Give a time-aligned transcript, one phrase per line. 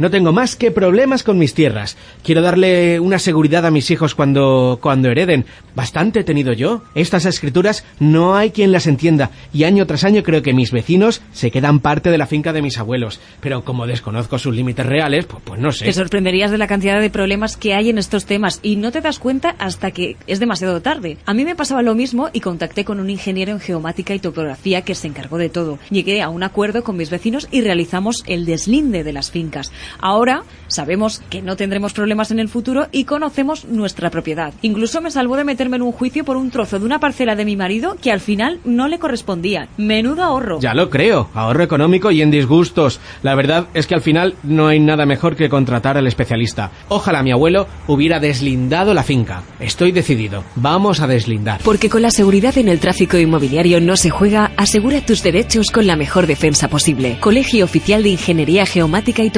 [0.00, 1.98] No tengo más que problemas con mis tierras.
[2.24, 5.44] Quiero darle una seguridad a mis hijos cuando, cuando hereden.
[5.74, 6.80] Bastante he tenido yo.
[6.94, 11.20] Estas escrituras no hay quien las entienda y año tras año creo que mis vecinos
[11.32, 13.20] se quedan parte de la finca de mis abuelos.
[13.42, 15.84] Pero como desconozco sus límites reales, pues, pues no sé.
[15.84, 19.02] Te sorprenderías de la cantidad de problemas que hay en estos temas y no te
[19.02, 21.18] das cuenta hasta que es demasiado tarde.
[21.26, 24.80] A mí me pasaba lo mismo y contacté con un ingeniero en geomática y topografía
[24.80, 25.78] que se encargó de todo.
[25.90, 29.70] Llegué a un acuerdo con mis vecinos y realizamos el deslinde de las fincas.
[29.98, 34.54] Ahora sabemos que no tendremos problemas en el futuro y conocemos nuestra propiedad.
[34.62, 37.44] Incluso me salvó de meterme en un juicio por un trozo de una parcela de
[37.44, 39.68] mi marido que al final no le correspondía.
[39.76, 40.60] Menudo ahorro.
[40.60, 43.00] Ya lo creo, ahorro económico y en disgustos.
[43.22, 46.70] La verdad es que al final no hay nada mejor que contratar al especialista.
[46.88, 49.42] Ojalá mi abuelo hubiera deslindado la finca.
[49.58, 50.44] Estoy decidido.
[50.56, 51.60] Vamos a deslindar.
[51.64, 55.86] Porque con la seguridad en el tráfico inmobiliario no se juega, asegura tus derechos con
[55.86, 57.18] la mejor defensa posible.
[57.20, 59.30] Colegio Oficial de Ingeniería Geomática y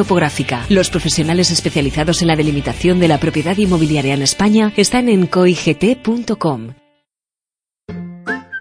[0.68, 6.74] Los profesionales especializados en la delimitación de la propiedad inmobiliaria en España están en coigt.com.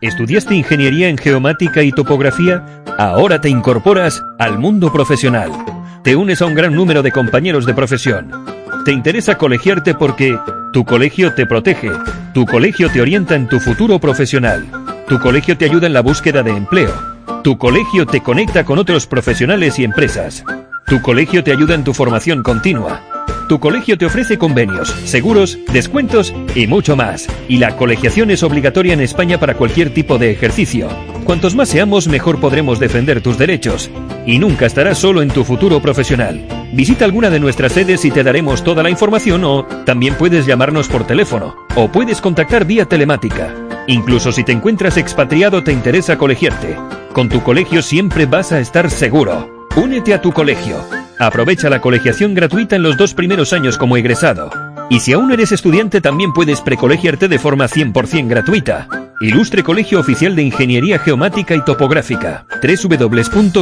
[0.02, 2.84] ¿Estudiaste ingeniería en geomática y topografía?
[2.98, 5.52] Ahora te incorporas al mundo profesional.
[6.04, 8.32] Te unes a un gran número de compañeros de profesión.
[8.84, 10.36] Te interesa colegiarte porque
[10.74, 11.92] tu colegio te protege,
[12.34, 14.66] tu colegio te orienta en tu futuro profesional,
[15.08, 16.94] tu colegio te ayuda en la búsqueda de empleo,
[17.44, 20.44] tu colegio te conecta con otros profesionales y empresas,
[20.92, 23.02] tu colegio te ayuda en tu formación continua.
[23.47, 27.30] Tu colegio te ofrece convenios, seguros, descuentos y mucho más.
[27.47, 30.89] Y la colegiación es obligatoria en España para cualquier tipo de ejercicio.
[31.23, 33.89] Cuantos más seamos, mejor podremos defender tus derechos.
[34.25, 36.45] Y nunca estarás solo en tu futuro profesional.
[36.73, 40.89] Visita alguna de nuestras sedes y te daremos toda la información o también puedes llamarnos
[40.89, 43.56] por teléfono o puedes contactar vía telemática.
[43.88, 46.75] Incluso si te encuentras expatriado te interesa colegiarte.
[47.14, 49.61] Con tu colegio siempre vas a estar seguro.
[49.76, 50.84] Únete a tu colegio.
[51.18, 54.50] Aprovecha la colegiación gratuita en los dos primeros años como egresado.
[54.90, 58.88] Y si aún eres estudiante también puedes precolegiarte de forma 100% gratuita.
[59.22, 62.46] Ilustre Colegio Oficial de Ingeniería Geomática y Topográfica.
[62.62, 63.62] www.coigt.com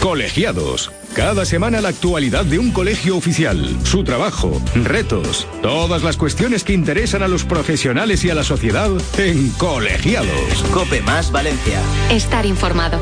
[0.00, 0.92] Colegiados.
[1.14, 6.72] Cada semana la actualidad de un colegio oficial, su trabajo, retos, todas las cuestiones que
[6.72, 10.64] interesan a los profesionales y a la sociedad en Colegiados.
[10.72, 11.80] Cope más Valencia.
[12.10, 12.98] Estar informado.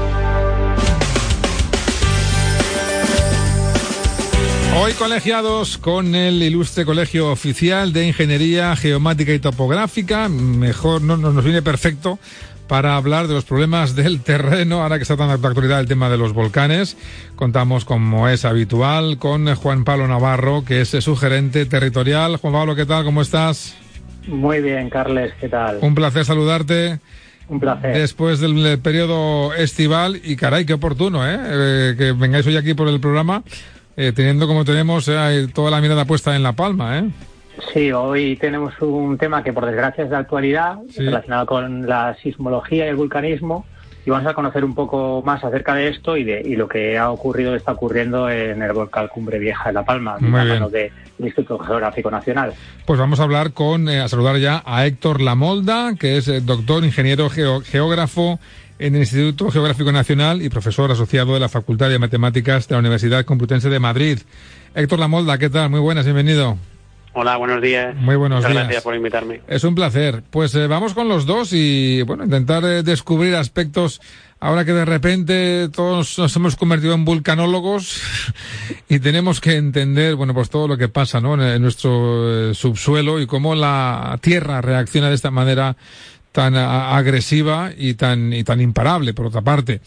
[4.76, 10.28] Hoy colegiados con el ilustre Colegio Oficial de Ingeniería Geomática y Topográfica.
[10.28, 12.18] Mejor, no, no nos viene perfecto
[12.68, 16.08] para hablar de los problemas del terreno, ahora que está tan de actualidad el tema
[16.08, 16.96] de los volcanes.
[17.36, 22.36] Contamos, como es habitual, con Juan Pablo Navarro, que es su gerente territorial.
[22.36, 23.04] Juan Pablo, ¿qué tal?
[23.04, 23.76] ¿Cómo estás?
[24.26, 25.78] Muy bien, Carles, ¿qué tal?
[25.80, 27.00] Un placer saludarte.
[27.48, 27.96] Un placer.
[27.96, 31.38] Después del periodo estival, y caray, qué oportuno, ¿eh?
[31.38, 33.42] eh que vengáis hoy aquí por el programa,
[33.96, 37.10] eh, teniendo como tenemos eh, toda la mirada puesta en La Palma, ¿eh?
[37.72, 42.86] Sí, hoy tenemos un tema que por desgracia es de actualidad, relacionado con la sismología
[42.86, 43.66] y el vulcanismo,
[44.04, 46.98] y vamos a conocer un poco más acerca de esto y de y lo que
[46.98, 50.90] ha ocurrido está ocurriendo en el volcán Cumbre Vieja de La Palma, de mano del
[51.18, 52.52] Instituto Geográfico Nacional.
[52.84, 56.40] Pues vamos a hablar con, eh, a saludar ya a Héctor Lamolda, que es eh,
[56.40, 58.40] doctor, ingeniero geógrafo
[58.78, 62.80] en el Instituto Geográfico Nacional y profesor asociado de la Facultad de Matemáticas de la
[62.80, 64.18] Universidad Complutense de Madrid.
[64.74, 65.70] Héctor Lamolda, ¿qué tal?
[65.70, 66.56] Muy buenas, bienvenido.
[67.14, 67.94] Hola, buenos días.
[67.96, 68.64] Muy buenos Muchas días.
[68.64, 69.42] gracias por invitarme.
[69.46, 70.22] Es un placer.
[70.30, 74.00] Pues eh, vamos con los dos y, bueno, intentar eh, descubrir aspectos
[74.40, 78.00] ahora que de repente todos nos hemos convertido en vulcanólogos
[78.88, 81.34] y tenemos que entender, bueno, pues todo lo que pasa, ¿no?
[81.34, 85.76] En, nuestro eh, subsuelo y cómo la Tierra reacciona de esta manera
[86.32, 89.82] tan agresiva y tan, y tan imparable, por otra parte.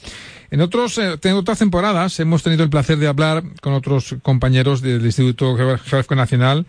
[0.51, 5.03] En otros, en otras temporadas hemos tenido el placer de hablar con otros compañeros del
[5.03, 6.67] Instituto Geográfico Nacional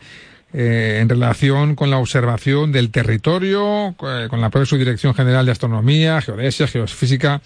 [0.58, 5.52] eh, en relación con la observación del territorio, eh, con la propia Subdirección General de
[5.52, 7.42] Astronomía, Geodesia, Geofísica,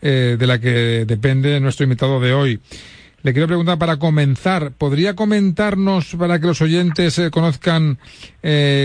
[0.00, 2.60] eh, de la que depende nuestro invitado de hoy.
[3.24, 7.98] Le quiero preguntar para comenzar, ¿podría comentarnos para que los oyentes conozcan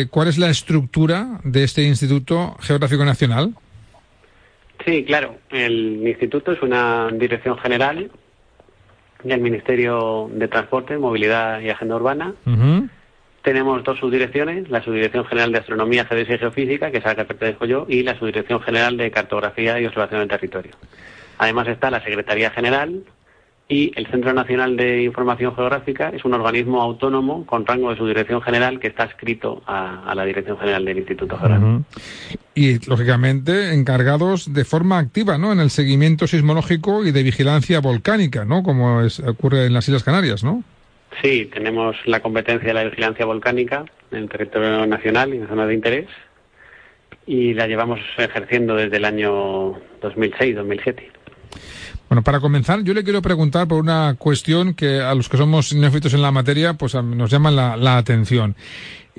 [0.09, 3.53] cuál es la estructura de este Instituto Geográfico Nacional?
[4.85, 5.35] Sí, claro.
[5.51, 8.09] El instituto es una dirección general
[9.23, 12.33] del Ministerio de Transporte, Movilidad y Agenda Urbana.
[13.47, 17.15] Tenemos dos subdirecciones, la Subdirección General de Astronomía, Geodesia y Geofísica, que es a la
[17.15, 20.73] que pertenezco yo, y la Subdirección General de Cartografía y Observación del Territorio.
[21.37, 23.03] Además está la Secretaría General
[23.69, 28.41] y el Centro Nacional de Información Geográfica es un organismo autónomo con rango de subdirección
[28.41, 31.85] general que está adscrito a, la Dirección General del Instituto Geográfico.
[32.53, 35.53] y, lógicamente, encargados de forma activa, ¿no?
[35.53, 38.61] En el seguimiento sismológico y de vigilancia volcánica, ¿no?
[38.61, 40.65] Como ocurre en las Islas Canarias, ¿no?
[41.21, 45.65] Sí, tenemos la competencia de la vigilancia volcánica en el territorio nacional y en zona
[45.65, 46.07] de interés
[47.25, 51.03] y la llevamos ejerciendo desde el año 2006-2007.
[52.09, 55.73] Bueno, para comenzar, yo le quiero preguntar por una cuestión que a los que somos
[55.73, 58.55] neófitos en la materia, pues nos llama la, atención.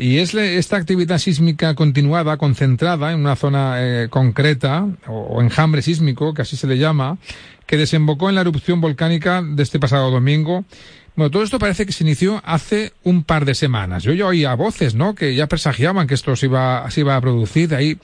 [0.01, 6.35] Y es esta actividad sísmica continuada, concentrada en una zona eh, concreta, o, enjambre sísmico,
[6.35, 7.19] que así se le llama,
[7.67, 10.65] que desembocó en la erupción volcánica de este pasado domingo.
[11.17, 14.05] Bueno, todo esto parece que se inició hace un par de semanas.
[14.05, 15.17] Yo ya oía voces, ¿no?
[15.17, 17.75] Que ya presagiaban que esto se iba, se iba a producir.
[17.75, 17.99] Ahí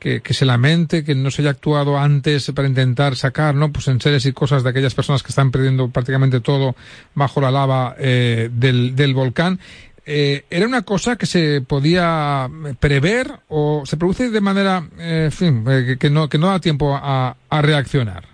[0.00, 3.72] que, se lamente, que no se haya actuado antes para intentar sacar, ¿no?
[3.72, 6.74] Pues en seres y cosas de aquellas personas que están perdiendo prácticamente todo
[7.14, 9.60] bajo la lava eh, del volcán.
[10.10, 12.48] Eh, ¿Era una cosa que se podía
[12.80, 15.62] prever o se produce de manera, eh, fin,
[16.00, 18.24] que, no, que no da tiempo a, a reaccionar?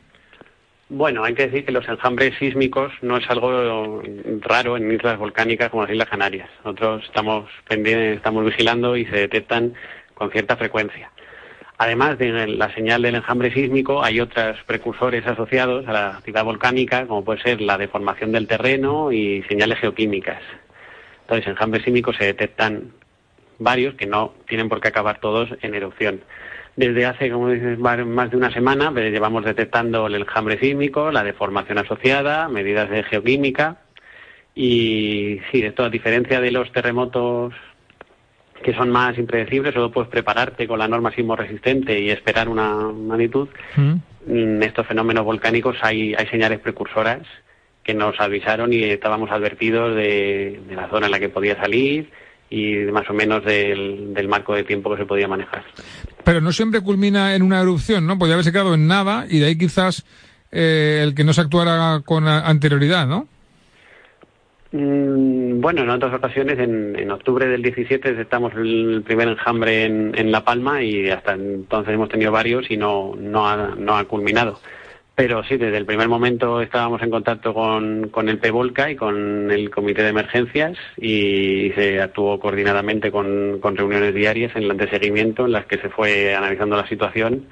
[0.88, 4.00] Bueno, hay que decir que los enjambres sísmicos no es algo
[4.42, 6.48] raro en islas volcánicas como las Islas Canarias.
[6.64, 9.74] Nosotros estamos pendientes, estamos vigilando y se detectan
[10.14, 11.10] con cierta frecuencia.
[11.76, 17.04] Además de la señal del enjambre sísmico, hay otros precursores asociados a la actividad volcánica,
[17.08, 20.40] como puede ser la deformación del terreno y señales geoquímicas.
[21.24, 22.92] Entonces, enjambres sísmicos se detectan
[23.58, 26.20] varios que no tienen por qué acabar todos en erupción.
[26.76, 31.22] Desde hace, como dices, más de una semana pues, llevamos detectando el enjambre sísmico, la
[31.22, 33.78] deformación asociada, medidas de geoquímica
[34.54, 37.54] y sí, esto a diferencia de los terremotos
[38.62, 42.74] que son más impredecibles, solo puedes prepararte con la norma sismo resistente y esperar una
[42.92, 43.48] magnitud.
[43.76, 43.94] Mm.
[44.26, 47.22] En estos fenómenos volcánicos hay, hay señales precursoras
[47.84, 52.10] que nos avisaron y estábamos advertidos de, la zona en la que podía salir
[52.50, 55.64] y más o menos del, marco de tiempo que se podía manejar.
[56.24, 58.18] Pero no siempre culmina en una erupción, ¿no?
[58.18, 60.04] Podría haberse quedado en nada y de ahí quizás
[60.50, 63.28] eh, el que no se actuara con anterioridad, ¿no?
[64.72, 70.42] Mm, bueno, en otras ocasiones, en, octubre del 17 detectamos el primer enjambre en, La
[70.42, 74.58] Palma y hasta entonces hemos tenido varios y no, no, ha, no ha culminado.
[75.16, 79.50] Pero sí, desde el primer momento estábamos en contacto con, con el PEVOLCA y con
[79.50, 85.46] el Comité de Emergencias y se actuó coordinadamente con, con reuniones diarias en el seguimiento
[85.46, 87.46] en las que se fue analizando la situación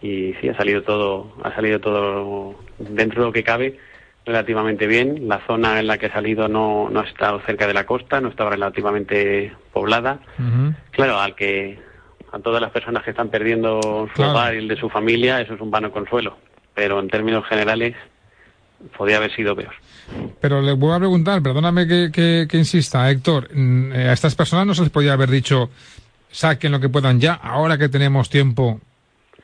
[0.00, 3.78] y sí, ha salido todo, ha salido todo dentro de lo que cabe
[4.24, 5.28] relativamente bien.
[5.28, 8.20] La zona en la que ha salido no, no ha estado cerca de la costa,
[8.20, 10.20] no estaba relativamente poblada.
[10.90, 11.78] Claro, al que
[12.32, 15.54] a todas las personas que están perdiendo su hogar y el de su familia, eso
[15.54, 16.36] es un vano consuelo.
[16.74, 17.94] Pero en términos generales,
[18.96, 19.74] podría haber sido peor.
[20.40, 22.10] Pero le voy a preguntar, perdóname que,
[22.48, 25.70] que, insista, Héctor, mm, eh, a estas personas no se les podía haber dicho
[26.30, 28.80] saquen lo que puedan ya, ahora que tenemos tiempo,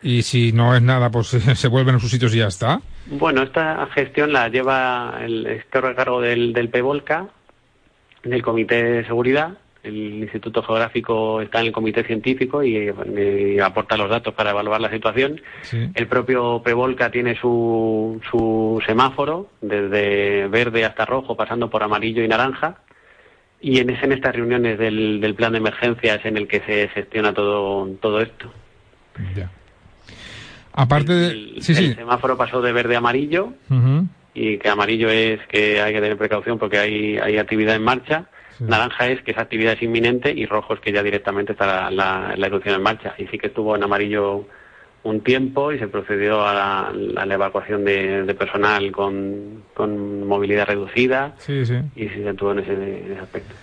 [0.03, 2.81] y si no es nada, pues se vuelven a sus sitios y ya está.
[3.07, 7.27] Bueno, esta gestión la lleva el este cargo del, del PEVOLCA,
[8.25, 9.57] del Comité de Seguridad.
[9.83, 12.89] El Instituto Geográfico está en el Comité Científico y,
[13.61, 15.41] aporta los datos para evaluar la situación.
[15.73, 22.29] El propio PEVOLCA tiene su, su semáforo, desde verde hasta rojo, pasando por amarillo y
[22.29, 22.77] naranja.
[23.61, 27.33] Y en, en estas reuniones del, del plan de emergencias en el que se gestiona
[27.33, 28.53] todo, todo esto.
[29.35, 29.51] Ya.
[30.73, 31.31] Aparte de...
[31.31, 31.63] El,
[31.97, 33.53] semáforo pasó de verde a amarillo
[34.33, 38.27] y que amarillo es que hay que tener precaución porque hay, hay actividad en marcha.
[38.61, 42.35] Naranja es que esa actividad es inminente y rojo es que ya directamente está la,
[42.37, 43.15] la, erupción en marcha.
[43.19, 44.47] Y sí que estuvo en amarillo
[45.05, 52.09] un tiempo y se procedió a la, evacuación de, personal con, con, movilidad reducida y
[52.09, 53.55] se actuó en ese aspecto.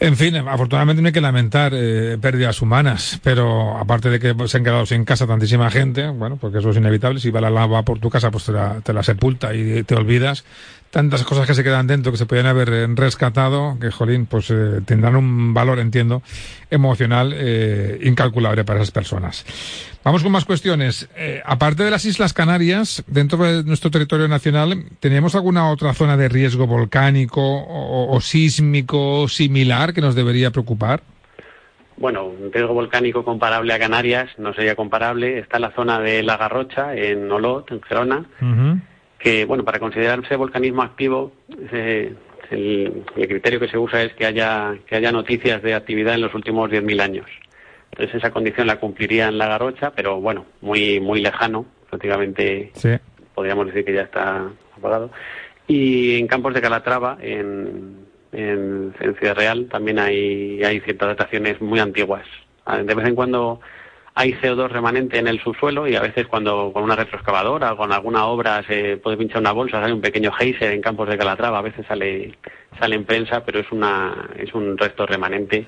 [0.00, 4.56] En fin, afortunadamente no hay que lamentar eh, pérdidas humanas, pero aparte de que se
[4.56, 7.84] han quedado sin casa tantísima gente, bueno, porque eso es inevitable, si va la lava
[7.84, 10.44] por tu casa, pues te la, te la sepulta y te olvidas,
[10.94, 14.48] tantas cosas que se quedan dentro que se podían haber eh, rescatado, que, jolín, pues
[14.50, 16.22] eh, tendrán un valor, entiendo,
[16.70, 19.44] emocional eh, incalculable para esas personas.
[20.04, 21.08] Vamos con más cuestiones.
[21.44, 26.28] aparte de las Islas Canarias, dentro de nuestro territorio nacional, ¿teníamos alguna otra zona de
[26.28, 31.02] riesgo volcánico o, sísmico similar que nos debería preocupar?
[31.96, 35.40] Bueno, un riesgo volcánico comparable a Canarias no sería comparable.
[35.40, 38.26] Está la zona de La Garrocha, en Olot, en Gerona
[39.24, 41.32] que, bueno, para considerarse volcanismo activo,
[42.50, 46.34] el, criterio que se usa es que haya, que haya noticias de actividad en los
[46.34, 47.26] últimos 10.000 años.
[47.90, 52.70] Entonces esa condición la cumpliría en la Garocha, pero bueno, muy, muy lejano, prácticamente
[53.34, 55.10] podríamos decir que ya está apagado.
[55.66, 61.80] Y en Campos de Calatrava, en, en, Ciudad Real, también hay, hay ciertas dataciones muy
[61.80, 62.26] antiguas.
[62.66, 63.60] De vez en cuando
[64.16, 67.92] hay CO2 remanente en el subsuelo y a veces cuando con una retroexcavadora o con
[67.92, 71.58] alguna obra se puede pinchar una bolsa, sale un pequeño geyser en campos de Calatrava,
[71.58, 72.38] a veces sale,
[72.78, 75.66] sale en prensa, pero es, una, es un resto remanente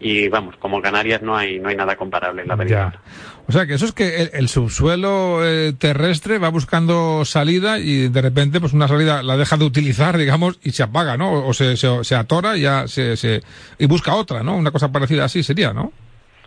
[0.00, 3.00] y vamos, como Canarias no hay, no hay nada comparable en la península.
[3.46, 8.22] O sea que eso es que el, subsuelo eh, terrestre va buscando salida y de
[8.22, 11.46] repente pues una salida la deja de utilizar, digamos, y se apaga, ¿no?
[11.46, 13.42] O se, se, atora y ya se, se,
[13.78, 14.56] y busca otra, ¿no?
[14.56, 15.92] Una cosa parecida así sería, ¿no?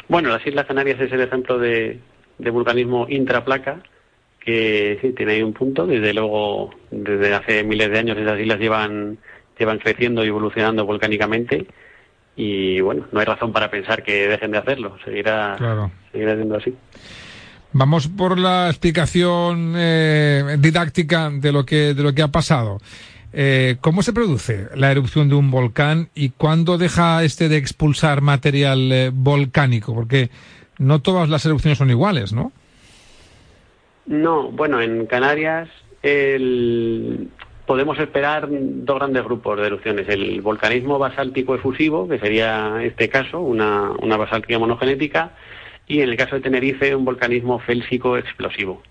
[0.08, 2.00] Bueno, las Islas Canarias es el ejemplo de,
[2.38, 3.82] de vulcanismo intraplaca,
[4.40, 5.86] que sí, tiene ahí un punto.
[5.86, 9.18] Desde luego, desde hace miles de años esas islas llevan,
[9.60, 11.68] llevan creciendo y evolucionando volcánicamente
[12.38, 15.58] y bueno, no hay razón para pensar que dejen de hacerlo, seguirá,
[16.12, 16.74] seguirá siendo así.
[17.74, 22.78] Vamos por la explicación eh, didáctica de lo que de lo que ha pasado.
[23.34, 28.22] Eh, ¿Cómo se produce la erupción de un volcán y cuándo deja este de expulsar
[28.22, 29.94] material eh, volcánico?
[29.94, 30.30] Porque
[30.78, 32.52] no todas las erupciones son iguales, ¿no?
[34.06, 35.70] No, bueno, en Canarias
[37.66, 40.08] podemos esperar dos grandes grupos de erupciones.
[40.08, 45.32] El volcanismo basáltico efusivo, que sería este caso, una, una basáltica monogenética,
[45.86, 48.82] y en el caso de Tenerife, un volcanismo félsico explosivo.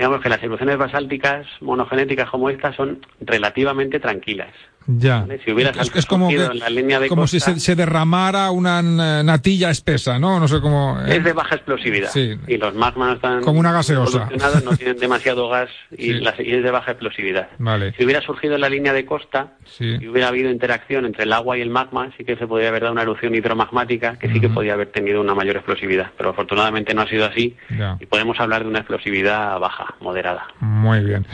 [0.00, 4.48] Digamos que las erupciones basálticas monogenéticas como estas son relativamente tranquilas.
[4.86, 5.26] Ya.
[5.44, 8.82] Si hubiera es, como, la línea de como si se, derramara una
[9.22, 10.40] natilla espesa, ¿no?
[10.40, 10.98] No sé cómo.
[11.00, 11.16] ¿eh?
[11.16, 12.10] Es de baja explosividad.
[12.10, 12.36] Sí.
[12.46, 13.42] Y los magmas están.
[13.42, 14.28] Como una gaseosa.
[14.64, 17.48] no tienen demasiado gas y, es de baja explosividad.
[17.58, 17.92] Vale.
[17.96, 21.58] Si hubiera surgido en la línea de costa y hubiera habido interacción entre el agua
[21.58, 24.48] y el magma, sí que se podría haber dado una erupción hidromagmática que sí que
[24.48, 26.10] podría haber tenido una mayor explosividad.
[26.16, 27.56] Pero afortunadamente no ha sido así
[28.00, 30.48] y podemos hablar de una explosividad baja, moderada.
[30.60, 31.26] Muy bien.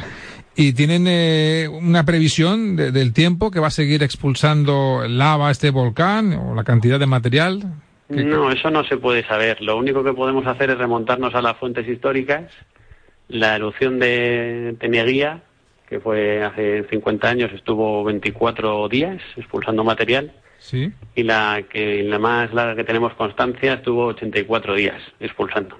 [0.58, 6.32] ¿Y tienen eh, una previsión del tiempo que va a seguir expulsando lava este volcán
[6.32, 7.62] o la cantidad de material?
[8.08, 9.60] No, eso no se puede saber.
[9.60, 12.50] Lo único que podemos hacer es remontarnos a las fuentes históricas.
[13.28, 15.42] La erupción de Teneguía,
[15.90, 20.32] que fue hace 50 años, estuvo 24 días expulsando material.
[20.58, 20.90] Sí.
[21.14, 25.76] Y la que la más larga que tenemos constancia estuvo 84 días expulsando.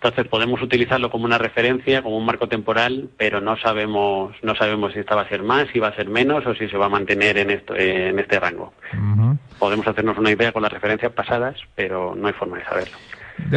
[0.00, 4.92] Entonces podemos utilizarlo como una referencia, como un marco temporal, pero no sabemos, no sabemos
[4.92, 6.86] si esta va a ser más, si va a ser menos o si se va
[6.86, 8.72] a mantener en, esto, en este rango.
[9.58, 12.96] Podemos hacernos una idea con las referencias pasadas, pero no hay forma de saberlo.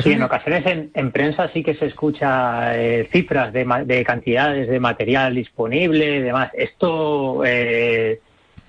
[0.01, 5.35] Sí, en ocasiones en, prensa sí que se escucha eh, cifras de, cantidades de material
[5.35, 6.49] disponible y demás.
[6.55, 8.19] ¿Esto eh,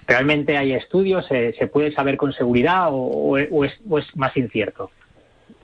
[0.07, 1.27] realmente hay estudios?
[1.27, 3.81] ¿Se puede saber con seguridad o es
[4.15, 4.91] más incierto?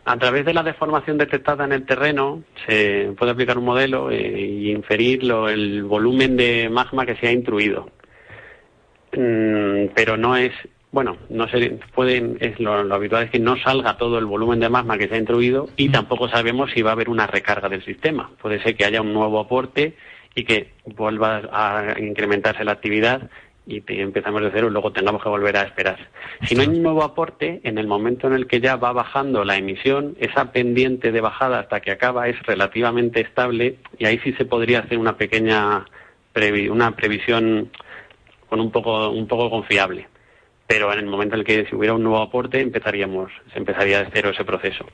[0.08, 4.70] A través de la deformación detectada en el terreno se puede aplicar un modelo e
[4.70, 7.90] inferir el volumen de magma que se ha intruido.
[9.12, 10.52] Mm, pero no es,
[10.92, 14.70] bueno, no se pueden, es lo, habitual es que no salga todo el volumen de
[14.70, 15.92] magma que se ha intruido y mm.
[15.92, 18.30] tampoco sabemos si va a haber una recarga del sistema.
[18.40, 19.94] Puede ser que haya un nuevo aporte
[20.34, 23.28] y que vuelva a incrementarse la actividad
[23.68, 25.98] y empezamos de cero y luego tengamos que volver a esperar.
[26.46, 29.44] Si no hay un nuevo aporte, en el momento en el que ya va bajando
[29.44, 34.32] la emisión, esa pendiente de bajada hasta que acaba es relativamente estable y ahí sí
[34.32, 35.84] se podría hacer una pequeña
[36.70, 37.68] una previsión
[38.48, 40.06] con un poco un poco confiable.
[40.68, 44.04] Pero en el momento en el que si hubiera un nuevo aporte empezaríamos se empezaría
[44.04, 44.86] de cero ese proceso.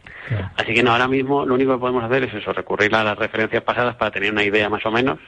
[0.56, 3.18] Así que no, ahora mismo lo único que podemos hacer es eso, recurrir a las
[3.18, 5.18] referencias pasadas para tener una idea más o menos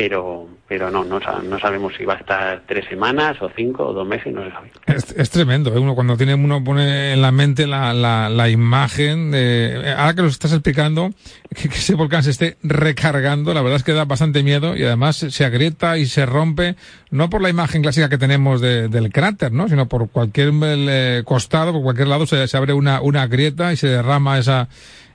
[0.00, 1.20] pero pero no, no,
[1.58, 4.70] sabemos si va a estar tres semanas o cinco o dos meses, no se sabe.
[4.86, 5.78] Es, tremendo, ¿eh?
[5.80, 10.22] uno cuando tiene uno pone en la mente la, la, la imagen de, ahora que
[10.22, 11.10] lo estás explicando,
[11.54, 15.16] que, ese volcán se esté recargando, la verdad es que da bastante miedo y además
[15.16, 16.76] se agrieta y se rompe,
[17.10, 19.68] no por la imagen clásica que tenemos del cráter, ¿no?
[19.68, 24.38] sino por cualquier eh, costado, por cualquier lado se, abre una grieta y se derrama
[24.38, 24.68] esa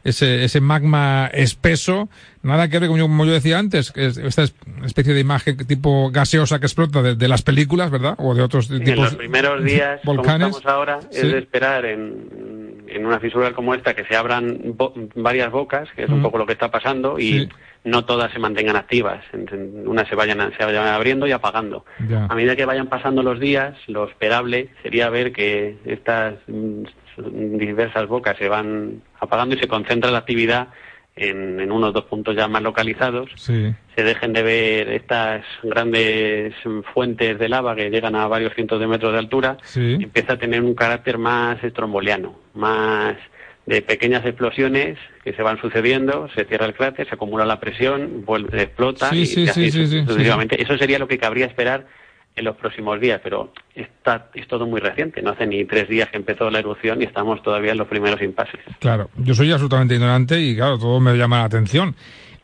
[0.06, 2.10] ese, ese magma espeso,
[2.44, 4.44] nada que ver, como yo, como yo decía antes, esta
[4.86, 8.16] especie de imagen tipo gaseosa que explota de, las películas, ¿verdad?
[8.20, 8.88] O de otros tipos.
[8.88, 13.54] En los primeros días, volcanes, como estamos ahora, es de esperar en, en una fisura
[13.54, 14.76] como esta que se abran
[15.16, 17.50] varias bocas, que es un poco lo que está pasando, y
[17.84, 19.24] no todas se mantengan activas.
[19.86, 21.84] Unas se vayan, se vayan abriendo y apagando.
[22.30, 26.36] A medida que vayan pasando los días, lo esperable sería ver que estas
[27.18, 30.70] diversas bocas se van apagando y se concentra la actividad
[31.16, 33.32] en, en unos dos puntos ya más localizados.
[33.96, 36.54] Se dejen de ver estas grandes
[36.94, 39.58] fuentes de lava que llegan a varios cientos de metros de altura.
[39.76, 43.16] Y empieza a tener un carácter más estromboliano, más
[43.66, 48.24] de pequeñas explosiones que se van sucediendo, se cierra el cráter, se acumula la presión,
[48.24, 50.62] vuelve, explota y así sucesivamente.
[50.62, 51.88] Eso sería lo que cabría esperar
[52.36, 55.22] en los próximos días, pero está, es todo muy reciente.
[55.22, 58.22] No hace ni tres días que empezó la erupción y estamos todavía en los primeros
[58.22, 58.60] impases.
[58.80, 61.96] Claro, yo soy absolutamente ignorante y claro, todo me llama la atención.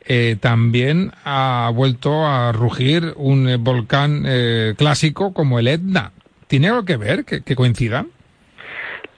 [0.06, 6.12] Eh, también ha vuelto a rugir un eh, volcán eh, clásico como el Etna.
[6.48, 8.08] ¿Tiene algo que ver que, que coincidan?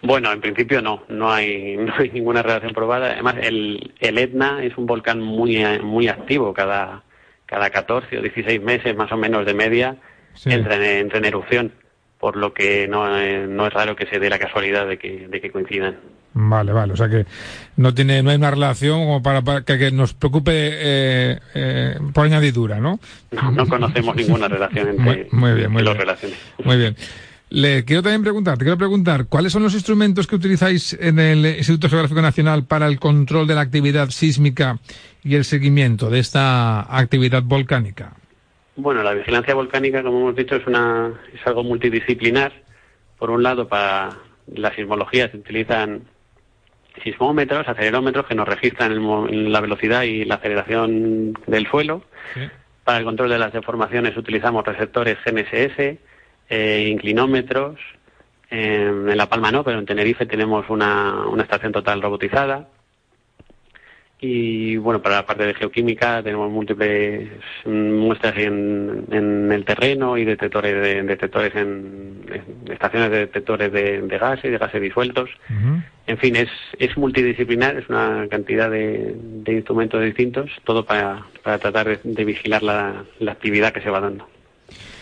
[0.02, 3.12] Bueno, en principio no, no hay, no hay ninguna relación probada.
[3.12, 7.04] Además, el, el Etna es un volcán muy, muy activo, cada,
[7.46, 9.98] cada 14 o 16 meses más o menos de media
[10.46, 11.72] entra, en, erupción,
[12.20, 13.06] por lo que no,
[13.48, 15.98] no, es raro que se dé la casualidad de que, de que coincidan.
[16.36, 17.28] Vale, vale, o sea que
[17.78, 22.80] no tiene no hay una relación como para, que, nos preocupe eh, eh, por añadidura,
[22.80, 23.00] ¿no?
[23.32, 23.52] ¿no?
[23.52, 26.08] No, conocemos ninguna relación entre muy, bien, muy las bien.
[26.08, 26.38] relaciones.
[26.64, 26.96] Muy bien.
[27.54, 31.46] Le quiero también preguntar, te quiero preguntar, ¿cuáles son los instrumentos que utilizáis en el
[31.46, 34.80] Instituto Geográfico Nacional para el control de la actividad sísmica
[35.24, 38.16] y el seguimiento de esta actividad volcánica?
[38.76, 42.52] Bueno, la vigilancia volcánica, como hemos dicho, es, una, es algo multidisciplinar.
[43.20, 44.10] Por un lado, para
[44.48, 46.06] la sismología se utilizan
[47.04, 52.04] sismómetros, acelerómetros que nos registran la velocidad y la aceleración del suelo.
[52.84, 55.98] Para el control de las deformaciones utilizamos receptores GNSS,
[56.50, 57.80] eh, inclinómetros.
[58.50, 62.68] en La Palma no, pero en Tenerife tenemos una, una estación total robotizada.
[64.26, 67.30] Y bueno, para la parte de geoquímica tenemos múltiples
[67.66, 72.24] muestras en, en el terreno y detectores de, detectores en,
[72.72, 75.30] estaciones de detectores de, de gases, de gases disueltos.
[76.08, 76.48] En fin, es,
[76.80, 82.64] es multidisciplinar, es una cantidad de, de instrumentos distintos, todo para, para tratar de, vigilar
[82.64, 84.26] la, la, actividad que se va dando.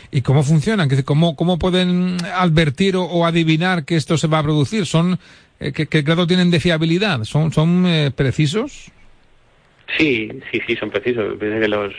[0.10, 0.90] ¿Y cómo funcionan?
[1.06, 4.88] ¿Cómo, cómo pueden advertir o, o adivinar que esto se va a producir?
[4.88, 5.20] ¿Son
[5.60, 7.24] eh, ¿qué, ¿Qué grado tienen de fiabilidad?
[7.24, 8.92] ¿Son, son eh, precisos?
[9.98, 11.38] Sí, sí, sí, son precisos.
[11.40, 11.94] que los,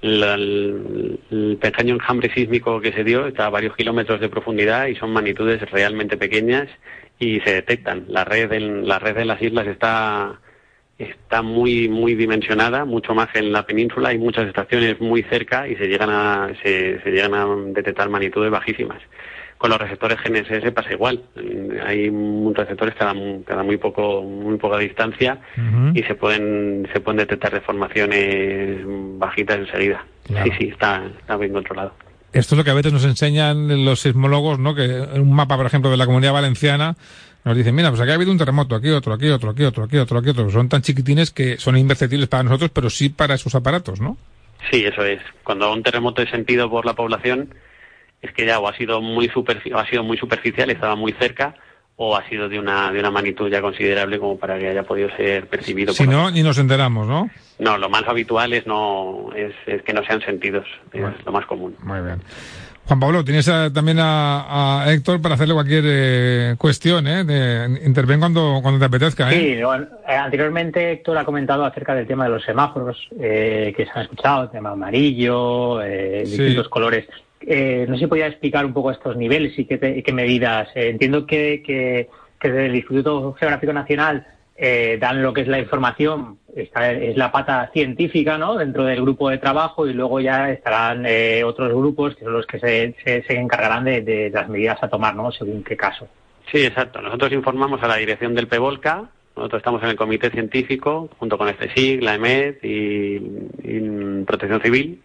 [0.00, 4.86] la, el, el, pequeño enjambre sísmico que se dio está a varios kilómetros de profundidad
[4.86, 6.68] y son magnitudes realmente pequeñas
[7.18, 8.04] y se detectan.
[8.08, 10.40] La red en, la red de las islas está
[10.98, 15.76] está muy muy dimensionada, mucho más en la península, hay muchas estaciones muy cerca y
[15.76, 19.00] se llegan a se, se llegan a detectar magnitudes bajísimas
[19.58, 21.20] con los receptores GNSS pasa igual.
[21.84, 22.10] Hay
[22.54, 23.12] receptores cada,
[23.44, 25.98] cada muy poco muy poca distancia uh -huh.
[25.98, 28.80] y se pueden se pueden detectar deformaciones
[29.18, 30.04] bajitas enseguida.
[30.26, 30.44] Claro.
[30.52, 31.92] Sí, sí, está, está bien controlado.
[32.32, 34.74] Esto es lo que a veces nos enseñan los sismólogos, ¿no?
[34.74, 36.94] Que un mapa, por ejemplo, de la Comunidad Valenciana
[37.44, 39.84] nos dicen, mira, pues aquí ha habido un terremoto, aquí otro, aquí otro, aquí otro,
[39.84, 40.50] aquí otro, aquí otro.
[40.50, 44.18] Son tan chiquitines que son imperceptibles para nosotros, pero sí para esos aparatos, ¿no?
[44.70, 45.20] Sí, eso es.
[45.42, 47.54] Cuando un terremoto es sentido por la población,
[48.22, 51.12] es que ya o ha sido muy superfi o ha sido muy superficial, estaba muy
[51.12, 51.54] cerca,
[51.96, 55.08] o ha sido de una de una magnitud ya considerable como para que haya podido
[55.16, 55.92] ser percibido.
[55.92, 57.28] Si no, ni nos enteramos, ¿no?
[57.58, 61.32] No, lo más habitual es no es, es que no sean sentidos, es bueno, lo
[61.32, 61.74] más común.
[61.82, 62.20] Muy bien.
[62.88, 67.22] Juan Pablo, tienes a, también a, a, Héctor para hacerle cualquier eh, cuestión, ¿eh?
[67.22, 69.56] De, interven cuando, cuando te apetezca, ¿eh?
[69.56, 73.84] Sí, bueno, eh, anteriormente Héctor ha comentado acerca del tema de los semáforos eh, que
[73.84, 76.30] se han escuchado, el tema amarillo, eh, sí.
[76.30, 77.06] distintos colores.
[77.40, 80.68] Eh, no sé si podía explicar un poco estos niveles y qué, te, medidas.
[80.74, 85.48] Eh, entiendo que, que, que, desde el Instituto Geográfico Nacional eh, dan lo que es
[85.48, 88.56] la información, es la pata científica ¿no?
[88.56, 92.46] dentro del grupo de trabajo y luego ya estarán eh, otros grupos que son los
[92.46, 95.30] que se, se, encargarán de, de, las medidas a tomar ¿no?
[95.30, 96.08] según qué caso.
[96.50, 97.00] Sí, exacto.
[97.00, 101.48] Nosotros informamos a la dirección del PEVOLCA, nosotros estamos en el comité científico junto con
[101.48, 103.16] este SIG, la EMED y,
[103.62, 105.00] y Protección Civil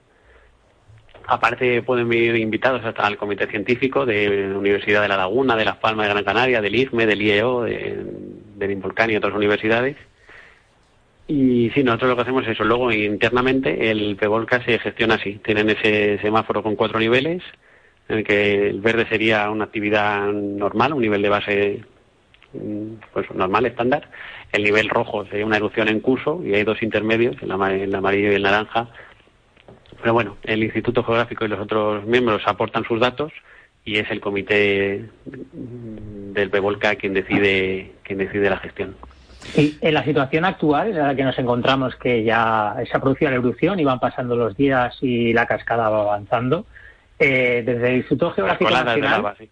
[1.28, 5.66] Aparte pueden venir invitados hasta al comité científico de la Universidad de La Laguna, de
[5.66, 8.04] Las Palmas de Gran Canaria, del IFME, del IEO, de,
[8.56, 9.96] del Involcán y otras universidades.
[11.28, 12.66] Y sí, nosotros lo que hacemos es eso.
[12.66, 15.40] Luego, internamente, el PEVOLCA se gestiona así.
[15.44, 17.42] Tienen ese semáforo con cuatro niveles,
[18.10, 21.84] en el que el verde sería una actividad normal, un nivel de base
[23.14, 24.10] pues normal, estándar.
[24.52, 28.32] El nivel rojo sería una erupción en curso y hay dos intermedios, el, el amarillo
[28.32, 28.90] y el naranja,
[30.04, 33.32] pero bueno, el Instituto Geográfico y los otros miembros aportan sus datos
[33.86, 38.98] y es el comité del PEVOLCA quien decide, quien decide la gestión.
[39.56, 43.32] Y en la situación actual en la que nos encontramos, que ya se ha producido
[43.32, 46.66] la erupción y van pasando los días y la cascada va avanzando,
[47.18, 49.50] eh, desde el Instituto Geográfico Nacional, de lava, sí.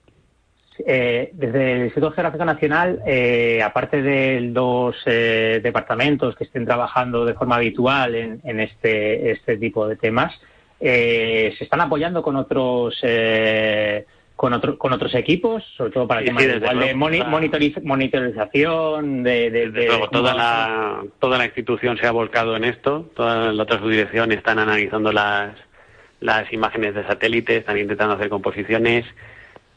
[0.86, 7.26] Eh, desde el Instituto Geográfico Nacional, eh, aparte de dos eh, departamentos que estén trabajando
[7.26, 10.34] de forma habitual en, en este, este tipo de temas,
[10.80, 16.22] eh, se están apoyando con otros eh, con, otro, con otros equipos, sobre todo para
[16.22, 21.38] sí, temas sí, igual de moni monitoriz monitorización, de, de, de luego, toda la toda
[21.38, 25.54] la institución se ha volcado en esto, todas las otras subdirecciones están analizando las
[26.20, 29.06] las imágenes de satélite, están intentando hacer composiciones.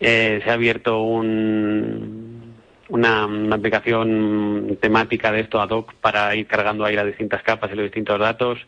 [0.07, 2.53] Eh, se ha abierto un,
[2.90, 7.75] una, aplicación temática de esto ad hoc para ir cargando ahí las distintas capas y
[7.75, 8.59] los distintos datos.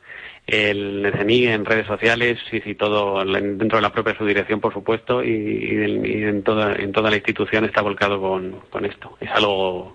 [0.46, 5.22] El CNI en redes sociales, sí, sí, todo dentro de la propia subdirección, por supuesto,
[5.22, 9.18] y, en, toda, en toda la institución está volcado con, esto.
[9.20, 9.94] Es algo,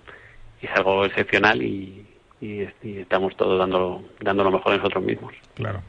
[0.60, 2.06] es algo excepcional y,
[2.40, 5.32] y, estamos todos dando, dando lo mejor nosotros mismos.
[5.54, 5.82] Claro.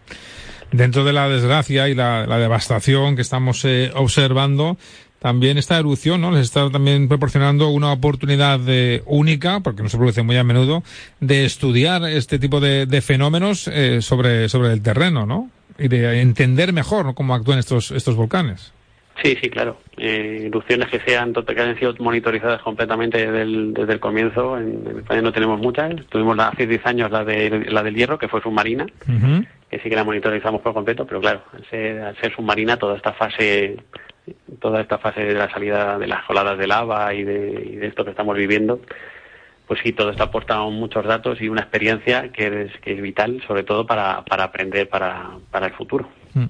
[0.72, 4.78] Dentro de la desgracia y la, devastación que estamos eh, observando,
[5.24, 6.32] también esta erupción ¿no?
[6.32, 8.60] les está también proporcionando una oportunidad
[9.06, 10.84] única, porque no se produce muy a menudo,
[11.22, 15.50] de estudiar este tipo de, fenómenos eh, sobre, sobre el terreno, ¿no?
[15.80, 18.74] Y de entender mejor cómo actúan estos, estos volcanes.
[19.24, 19.78] Sí, sí, claro.
[19.96, 24.58] Eh, erupciones que sean que hayan sido monitorizadas completamente desde el, desde el comienzo.
[24.58, 26.06] En, España no tenemos muchas.
[26.08, 28.88] Tuvimos hace 10 años la, de, la del hierro, que fue submarina,
[29.82, 33.78] sí que la monitorizamos por completo, pero claro, al ser, submarina, toda esta fase
[34.60, 38.12] toda esta fase de la salida de las coladas de lava y de, esto que
[38.12, 38.80] estamos viviendo,
[39.68, 43.44] pues sí, todo esto aporta muchos datos y una experiencia que es, que es vital,
[43.46, 46.10] sobre todo para, para aprender para, para el futuro.
[46.34, 46.46] Mm.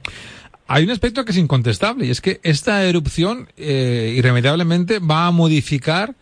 [0.68, 5.32] Hay un aspecto que es incontestable y es que esta erupción eh, irremediablemente va a
[5.32, 6.16] modificar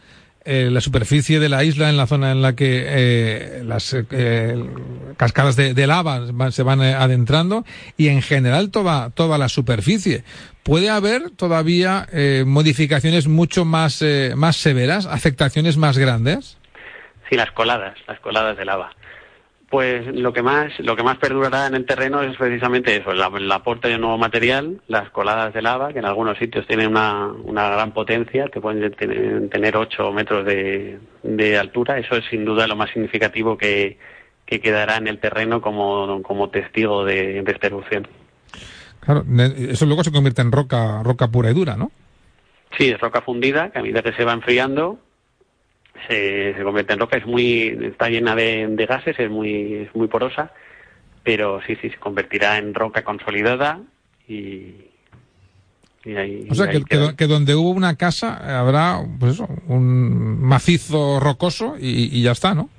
[0.46, 3.96] eh, la superficie de la isla en la zona en la que eh, las
[5.18, 7.66] cascadas de, lava se van adentrando
[7.98, 10.24] y en general toda, toda la superficie.
[10.64, 12.08] ¿Puede haber todavía
[12.46, 14.04] modificaciones mucho más,
[14.36, 16.58] más severas, afectaciones más grandes?
[17.30, 18.92] Sí, las coladas, las coladas de lava.
[19.72, 23.52] Pues lo que más lo que más perdurará en el terreno es precisamente eso, el,
[23.54, 27.70] aporte de nuevo material, las coladas de lava, que en algunos sitios tienen una, una
[27.70, 28.92] gran potencia, que pueden
[29.50, 31.98] tener, 8 metros de, de, altura.
[31.98, 33.98] Eso es sin duda lo más significativo que,
[34.46, 38.10] que quedará en el terreno como, como testigo de, de esta erupción.
[39.00, 39.24] Claro,
[39.58, 41.92] eso luego se convierte en roca, roca pura y dura, ¿no?
[42.78, 45.00] Sí, es roca fundida, que a medida que se va enfriando,
[46.08, 50.52] se, convierte en roca, es muy, está llena de, gases, es muy, es muy porosa,
[51.24, 53.80] pero sí, sí, se convertirá en roca consolidada
[54.28, 54.74] y,
[56.06, 62.32] ahí, o sea, que, donde hubo una casa habrá pues un macizo rocoso y, ya
[62.32, 62.70] está, ¿no?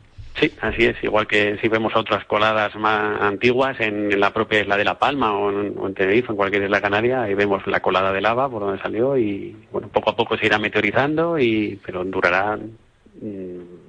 [0.41, 0.97] Sí, así es.
[1.05, 5.37] Igual que si vemos otras coladas más antiguas en, la propia isla de La Palma
[5.37, 8.83] o en, Tenerife, en cualquier isla canaria, ahí vemos la colada de lava por donde
[8.83, 12.59] salió y bueno, poco a poco se irá meteorizando y pero durará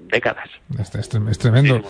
[0.08, 0.50] décadas.
[0.80, 1.82] Es, tremendo.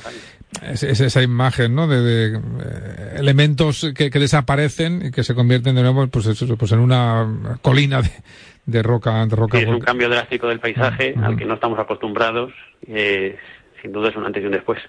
[0.61, 1.87] Es, esa imagen, ¿no?
[1.87, 6.27] De, eh, elementos que, desaparecen y que se convierten de nuevo, pues,
[6.57, 8.01] pues en una colina
[8.65, 9.59] de, roca, de roca.
[9.59, 12.53] es un cambio drástico del paisaje al que no estamos acostumbrados.
[12.85, 14.79] sin duda es un antes y un después.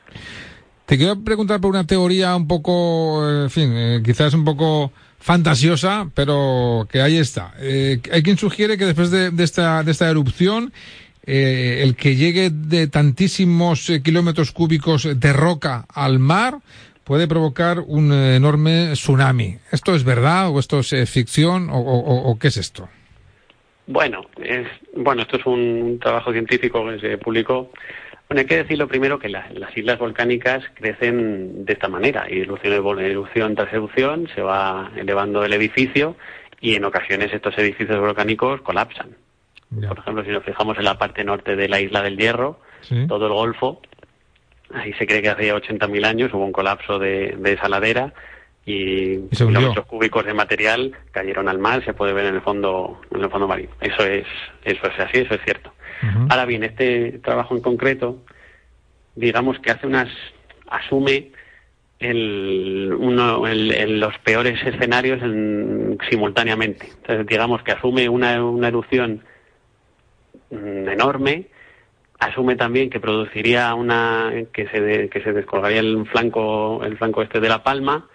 [0.87, 6.11] Te quiero preguntar por una teoría un poco, en fin, eh, quizás un poco fantasiosa,
[6.15, 7.55] pero que ahí está.
[7.59, 10.75] Eh, hay quien sugiere que después de, esta, de esta erupción
[11.27, 16.59] eh, el que llegue de tantísimos eh, kilómetros cúbicos de roca al mar
[17.03, 19.57] puede provocar un enorme tsunami.
[19.73, 22.89] ¿Esto es verdad o esto es eh, ficción o, qué es esto?
[23.87, 24.23] Bueno,
[24.97, 27.71] bueno, esto es un trabajo científico que se publicó.
[28.29, 33.55] Bueno, hay que decirlo primero que las islas volcánicas crecen de esta manera, erupción, erupción
[33.55, 36.17] tras erupción se va elevando el edificio
[36.61, 39.24] y en ocasiones estos edificios volcánicos colapsan.
[39.89, 42.61] Por ejemplo, si nos fijamos en la parte norte de la isla del Hierro,
[43.09, 43.81] todo el Golfo,
[44.73, 48.13] ahí se cree que hace 80.000 años hubo un colapso de, esa ladera
[48.67, 53.23] y, kilómetros cúbicos de material cayeron al mar, se puede ver en el fondo, en
[53.23, 53.71] el fondo marino.
[53.81, 54.27] Eso es,
[54.65, 55.73] eso es así, eso es cierto.
[56.29, 58.19] Ahora bien, este trabajo en concreto,
[59.15, 60.09] digamos que hace unas,
[60.69, 61.31] asume
[61.99, 65.21] el, uno, el, los peores escenarios
[66.11, 66.89] simultáneamente.
[66.97, 69.23] Entonces, digamos que asume una, una erupción
[70.55, 71.47] Mm, enorme,
[72.19, 77.41] asume también que produciría una que se que se descolgaría el flanco el flanco este
[77.41, 78.07] de la Palma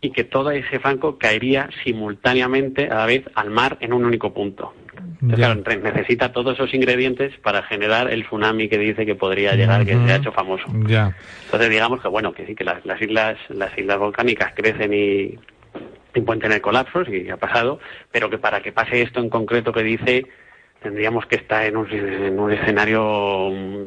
[0.00, 4.32] y que todo ese flanco caería simultáneamente a la vez al mar en un único
[4.32, 4.74] punto.
[5.20, 10.12] necesita todos esos ingredientes para generar el tsunami que dice que podría llegar, que se
[10.12, 10.66] ha hecho famoso.
[10.68, 15.38] Entonces digamos que bueno, que sí que las, islas las islas volcánicas crecen y,
[16.14, 17.80] y pueden tener colapsos y ha pasado,
[18.12, 20.26] pero que para que pase esto en concreto que dice
[20.82, 23.84] tendríamos que estar en un, en un escenario mm,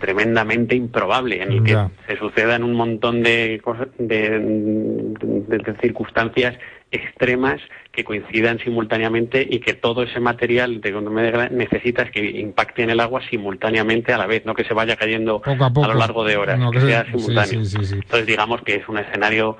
[0.00, 3.60] tremendamente improbable, en el que se sucedan un montón de,
[3.98, 6.58] de, circunstancias
[6.90, 7.60] extremas
[7.92, 12.98] que coincidan simultáneamente y que todo ese material de donde necesitas que impacte en el
[12.98, 16.58] agua simultáneamente a la vez, no que se vaya cayendo a, lo largo de horas,
[16.72, 17.60] que, sea simultáneo.
[17.60, 19.56] Entonces digamos que es un escenario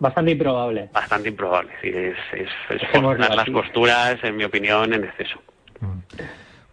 [0.00, 0.88] Bastante improbable.
[0.94, 2.80] Bastante improbable, sí, es, es, es
[3.18, 5.38] las costuras, en mi opinión, en exceso.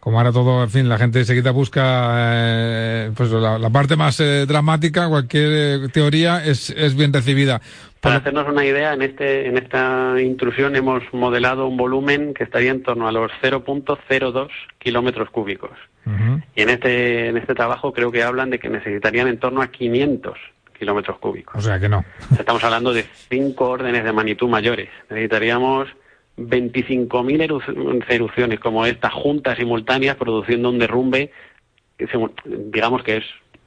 [0.08, 4.46] Como ahora todo, en fin, la gente seguida busca eh, pues la, parte más eh,
[4.46, 7.60] dramática, cualquier eh, teoría es, es bien recibida.
[8.00, 12.72] Para hacernos una idea, en, este, en esta intrusión hemos modelado un volumen que estaría
[12.72, 15.72] en torno a los 0.02 kilómetros cúbicos.
[16.56, 19.68] Y en este, en este trabajo creo que hablan de que necesitarían en torno a
[19.68, 20.38] 500
[20.80, 21.56] kilómetros cúbicos.
[21.58, 22.06] O sea que no.
[22.40, 24.88] Estamos hablando de cinco órdenes de magnitud mayores.
[25.10, 25.90] Necesitaríamos
[26.38, 31.32] 25.000 erupciones como esta juntas simultáneas produciendo un derrumbe
[31.98, 32.08] que
[32.46, 33.24] digamos que es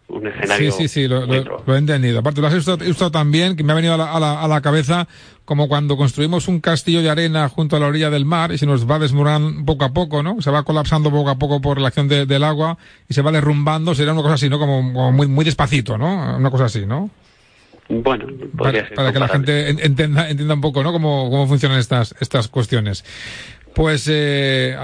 [0.08, 0.72] un escenario.
[0.72, 2.20] Sí, sí, sí, lo, he entendido.
[2.20, 4.60] Aparte, lo has usado, también, que me ha venido a la, a, la, a la,
[4.60, 5.08] cabeza,
[5.44, 8.66] como cuando construimos un castillo de arena junto a la orilla del mar y se
[8.66, 10.40] nos va desmoronando poco a poco, ¿no?
[10.42, 12.78] Se va colapsando poco a poco por la acción del agua
[13.08, 13.94] y se va derrumbando.
[13.94, 14.58] Sería una cosa así, ¿no?
[14.58, 16.36] Como, muy, muy despacito, ¿no?
[16.36, 17.10] Una cosa así, ¿no?
[17.90, 18.26] Bueno,
[18.56, 20.92] podría para, para que la gente entienda, entienda un poco, ¿no?
[20.92, 23.04] Cómo, cómo funcionan estas, estas cuestiones.
[23.74, 24.76] Pues, eh,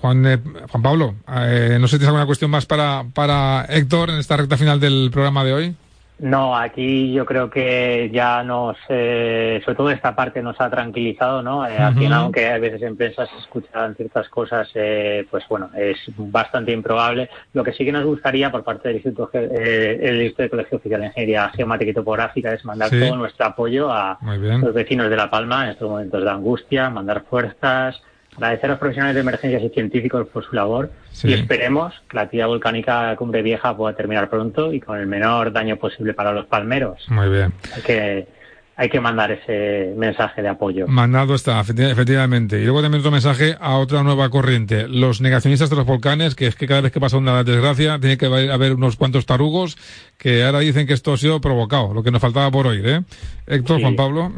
[0.00, 0.38] Juan, eh,
[0.70, 4.36] Juan Pablo, eh, no sé si tienes alguna cuestión más para, para Héctor en esta
[4.36, 5.76] recta final del programa de hoy.
[6.18, 11.42] No, aquí yo creo que ya nos, eh, sobre todo esta parte nos ha tranquilizado,
[11.42, 11.66] ¿no?
[11.66, 15.68] Eh, al final, aunque a veces en prensa se escuchan ciertas cosas, eh, pues bueno,
[15.76, 17.28] es bastante improbable.
[17.52, 20.78] Lo que sí que nos gustaría por parte del Instituto, eh, el Instituto de Colegio
[20.78, 25.16] Oficial de Ingeniería Geomática y Topográfica es mandar todo nuestro apoyo a los vecinos de
[25.16, 28.02] La Palma en estos momentos de angustia, mandar fuerzas,
[28.36, 30.90] Agradecer a los profesionales de emergencias y científicos por su labor
[31.24, 35.52] y esperemos que la actividad volcánica Cumbre Vieja pueda terminar pronto y con el menor
[35.52, 37.04] daño posible para los palmeros.
[37.08, 37.54] Muy bien.
[37.74, 38.28] Hay que,
[38.76, 40.86] hay que mandar ese mensaje de apoyo.
[40.86, 42.60] Mandado está, efectivamente.
[42.60, 44.86] Y luego también otro mensaje a otra nueva corriente.
[44.86, 48.18] Los negacionistas de los volcanes, que es que cada vez que pasa una desgracia tiene
[48.18, 49.78] que haber unos cuantos tarugos
[50.18, 53.02] que ahora dicen que esto ha sido provocado, lo que nos faltaba por oír, ¿eh?
[53.46, 54.32] Héctor, Juan Pablo.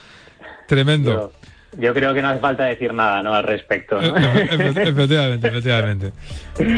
[0.68, 1.12] Tremendo.
[1.12, 1.46] Yo
[1.94, 3.34] creo que no hace falta decir nada ¿no?
[3.34, 4.00] al respecto.
[4.00, 4.16] ¿no?
[4.16, 6.12] efectivamente, efectivamente.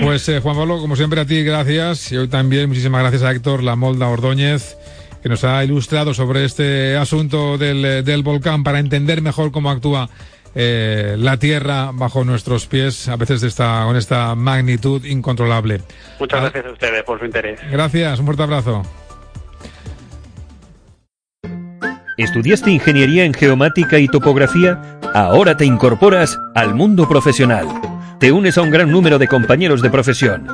[0.02, 2.12] Pues eh, Juan Pablo, como siempre a ti, gracias.
[2.12, 4.76] Y hoy también muchísimas gracias a Héctor La Molda Ordóñez,
[5.22, 9.70] que nos ha ilustrado sobre este asunto del, eh, del volcán para entender mejor cómo
[9.70, 10.08] actúa
[10.54, 15.82] eh, la tierra bajo nuestros pies, a veces de esta, con esta magnitud incontrolable.
[16.18, 17.60] Muchas gracias a ustedes por su interés.
[17.70, 18.82] Gracias, un fuerte abrazo.
[22.18, 24.82] ¿Estudiaste ingeniería en geomática y topografía?
[25.14, 27.68] Ahora te incorporas al mundo profesional.
[28.18, 30.44] Te unes a un gran número de compañeros de profesión.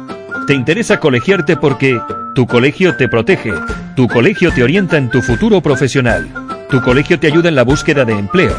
[0.46, 1.98] Te interesa colegiarte porque
[2.34, 3.54] tu colegio te protege,
[3.96, 6.28] tu colegio te orienta en tu futuro profesional,
[6.68, 8.54] tu colegio te ayuda en la búsqueda de empleo,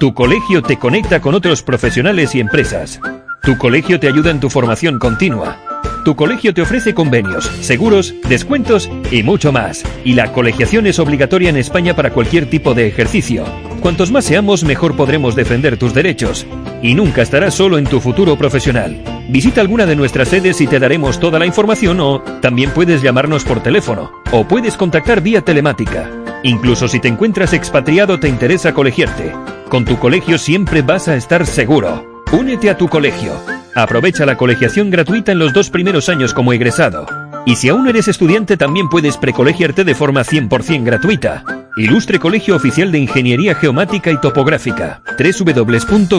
[0.00, 3.00] tu colegio te conecta con otros profesionales y empresas,
[3.40, 5.67] tu colegio te ayuda en tu formación continua.
[6.08, 9.84] Tu colegio te ofrece convenios, seguros, descuentos y mucho más.
[10.06, 13.44] Y la colegiación es obligatoria en España para cualquier tipo de ejercicio.
[13.82, 16.46] Cuantos más seamos, mejor podremos defender tus derechos.
[16.82, 19.04] Y nunca estarás solo en tu futuro profesional.
[19.28, 23.44] Visita alguna de nuestras sedes y te daremos toda la información o también puedes llamarnos
[23.44, 26.10] por teléfono o puedes contactar vía telemática.
[26.42, 29.34] Incluso si te encuentras expatriado te interesa colegiarte.
[29.68, 32.07] Con tu colegio siempre vas a estar seguro.
[32.32, 33.32] Únete a tu colegio.
[33.74, 37.06] Aprovecha la colegiación gratuita en los dos primeros años como egresado.
[37.46, 41.42] Y si aún eres estudiante también puedes precolegiarte de forma 100% gratuita.
[41.76, 45.00] Ilustre Colegio Oficial de Ingeniería Geomática y Topográfica.
[45.18, 46.18] www.coigt.com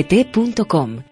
[0.03, 1.10] t.com